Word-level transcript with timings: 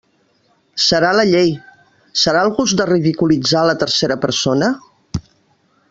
Serà 0.83 1.11
la 1.17 1.25
llei, 1.33 1.51
serà 2.23 2.41
el 2.47 2.51
gust 2.61 2.79
de 2.81 2.87
ridiculitzar 2.91 3.63
la 3.71 3.77
tercera 3.85 4.19
persona? 4.27 4.73